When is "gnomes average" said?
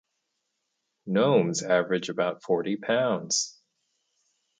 1.05-2.09